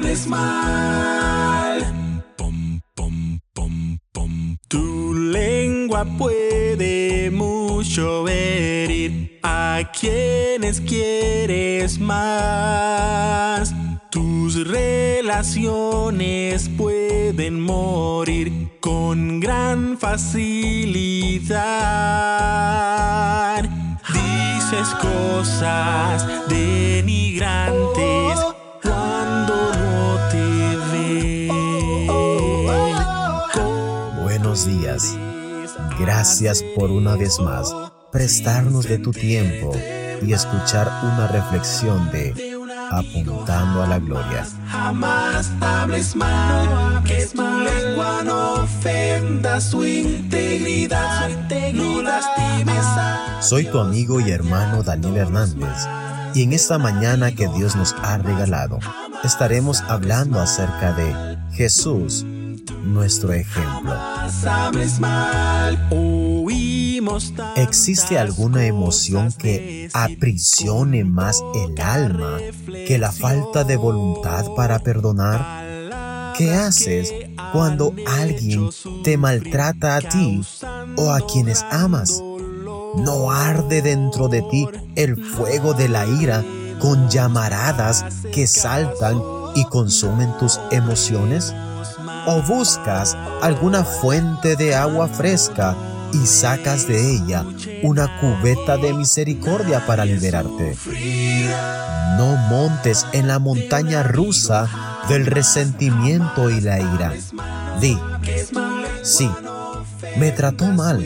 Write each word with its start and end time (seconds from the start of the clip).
hables 0.00 0.26
mal. 0.26 1.86
Tu 4.68 5.14
lengua 5.14 6.04
puede 6.16 7.30
mucho 7.30 8.26
herir 8.28 9.38
a 9.42 9.80
quienes 9.98 10.80
quieres 10.80 11.98
más. 11.98 13.74
Tus 14.10 14.66
relaciones 14.66 16.68
pueden 16.78 17.60
morir 17.60 18.70
con 18.80 19.40
gran 19.40 19.98
facilidad. 19.98 21.60
Dices 24.12 24.88
cosas 25.00 26.26
denigrantes 26.48 26.69
días. 35.02 35.76
Gracias 35.98 36.62
por 36.76 36.90
una 36.90 37.16
vez 37.16 37.38
más 37.40 37.74
prestarnos 38.12 38.86
de 38.86 38.98
tu 38.98 39.12
tiempo 39.12 39.72
y 40.22 40.32
escuchar 40.32 40.90
una 41.02 41.28
reflexión 41.28 42.10
de 42.10 42.34
Apuntando 42.92 43.82
a 43.84 43.86
la 43.86 43.98
Gloria. 44.00 44.44
Jamás 44.66 45.50
hables 45.60 46.16
mal, 46.16 47.02
que 47.04 47.24
tu 47.26 47.42
lengua 47.42 48.22
no 48.24 48.54
ofenda 48.54 49.60
su 49.60 49.84
integridad, 49.84 51.30
no 51.72 52.02
lastimes 52.02 52.84
a 52.84 53.40
Soy 53.40 53.66
tu 53.66 53.78
amigo 53.78 54.20
y 54.20 54.30
hermano 54.32 54.82
Daniel 54.82 55.18
Hernández 55.18 55.86
y 56.34 56.42
en 56.42 56.52
esta 56.52 56.78
mañana 56.78 57.32
que 57.32 57.46
Dios 57.48 57.76
nos 57.76 57.94
ha 58.02 58.18
regalado 58.18 58.80
estaremos 59.24 59.82
hablando 59.82 60.40
acerca 60.40 60.92
de 60.92 61.38
Jesús, 61.52 62.24
nuestro 62.82 63.32
ejemplo. 63.32 63.94
¿Existe 67.56 68.18
alguna 68.18 68.66
emoción 68.66 69.32
que 69.32 69.88
aprisione 69.92 71.04
más 71.04 71.42
el 71.54 71.80
alma 71.80 72.38
que 72.86 72.98
la 72.98 73.12
falta 73.12 73.64
de 73.64 73.76
voluntad 73.76 74.46
para 74.54 74.78
perdonar? 74.78 76.34
¿Qué 76.36 76.52
haces 76.52 77.12
cuando 77.52 77.94
alguien 78.06 78.70
te 79.04 79.16
maltrata 79.16 79.96
a 79.96 80.00
ti 80.00 80.42
o 80.96 81.10
a 81.10 81.20
quienes 81.26 81.64
amas? 81.70 82.22
¿No 82.96 83.30
arde 83.30 83.82
dentro 83.82 84.28
de 84.28 84.42
ti 84.42 84.66
el 84.96 85.22
fuego 85.22 85.74
de 85.74 85.88
la 85.88 86.06
ira 86.06 86.44
con 86.80 87.08
llamaradas 87.08 88.04
que 88.32 88.46
saltan 88.46 89.20
y 89.54 89.64
consumen 89.64 90.36
tus 90.38 90.60
emociones? 90.70 91.54
¿O 92.26 92.42
buscas 92.42 93.16
alguna 93.42 93.84
fuente 93.84 94.56
de 94.56 94.74
agua 94.74 95.08
fresca 95.08 95.74
y 96.12 96.26
sacas 96.26 96.86
de 96.86 97.14
ella 97.14 97.44
una 97.82 98.20
cubeta 98.20 98.76
de 98.76 98.92
misericordia 98.92 99.86
para 99.86 100.04
liberarte? 100.04 100.76
No 102.18 102.36
montes 102.48 103.06
en 103.12 103.28
la 103.28 103.38
montaña 103.38 104.02
rusa 104.02 104.68
del 105.08 105.26
resentimiento 105.26 106.50
y 106.50 106.60
la 106.60 106.78
ira. 106.78 107.12
Di, 107.80 107.98
sí, 109.02 109.30
me 110.16 110.30
trató 110.32 110.66
mal, 110.66 111.02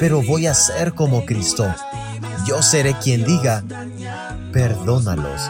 pero 0.00 0.22
voy 0.22 0.46
a 0.46 0.54
ser 0.54 0.94
como 0.94 1.24
Cristo. 1.24 1.72
Yo 2.46 2.62
seré 2.62 2.94
quien 2.94 3.24
diga, 3.24 3.62
perdónalos, 4.52 5.42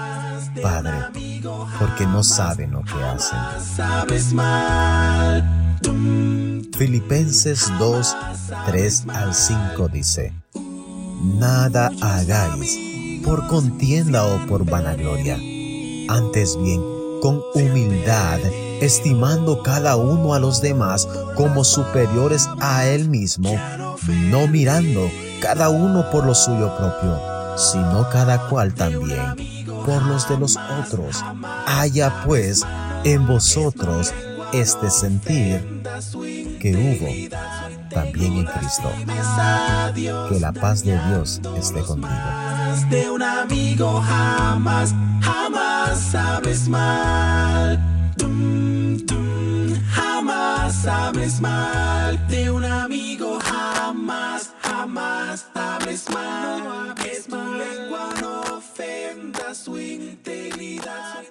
Padre, 0.62 0.92
porque 1.78 2.06
no 2.06 2.22
saben 2.22 2.72
lo 2.72 2.82
que 2.82 3.02
hacen. 3.02 3.38
Filipenses 6.76 7.72
2, 7.78 8.16
3 8.66 9.04
al 9.08 9.34
5 9.34 9.88
dice, 9.88 10.32
Nada 11.38 11.90
hagáis 12.00 12.78
por 13.24 13.46
contienda 13.48 14.24
o 14.24 14.46
por 14.46 14.64
vanagloria, 14.64 15.36
antes 16.08 16.56
bien 16.62 16.80
con 17.20 17.42
humildad, 17.54 18.38
estimando 18.80 19.62
cada 19.62 19.96
uno 19.96 20.34
a 20.34 20.38
los 20.38 20.62
demás 20.62 21.08
como 21.34 21.64
superiores 21.64 22.48
a 22.60 22.86
él 22.86 23.08
mismo, 23.08 23.50
no 24.30 24.46
mirando 24.46 25.10
cada 25.40 25.68
uno 25.68 26.10
por 26.10 26.26
lo 26.26 26.34
suyo 26.34 26.74
propio, 26.76 27.37
sino 27.58 28.08
cada 28.10 28.48
cual 28.48 28.72
también 28.72 29.66
por 29.84 30.02
los 30.02 30.28
de 30.28 30.38
los 30.38 30.56
otros. 30.56 31.24
Haya 31.66 32.22
pues 32.24 32.64
en 33.04 33.26
vosotros 33.26 34.12
este 34.52 34.90
sentir 34.90 35.82
que 36.60 36.74
hubo 36.74 37.38
también 37.90 38.38
en 38.38 38.46
Cristo. 38.46 38.90
Que 40.28 40.40
la 40.40 40.52
paz 40.52 40.84
de 40.84 40.98
Dios 41.08 41.40
esté 41.56 41.80
contigo. 41.80 42.12
de 42.90 43.10
un 43.10 43.22
amigo 43.22 44.00
jamás, 44.02 44.94
jamás 45.20 45.98
sabes 45.98 46.68
mal. 46.68 47.78
Jamás 49.92 50.74
sabes 50.74 51.40
mal. 51.40 52.28
De 52.28 52.50
un 52.50 52.64
amigo 52.64 53.38
jamás, 53.40 54.52
jamás 54.62 55.46
sabes 55.54 56.08
mal. 56.10 56.97
calidad. 60.58 61.24